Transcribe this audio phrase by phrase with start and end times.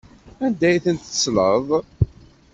[0.45, 1.67] Anda ay tent-tettleḍ?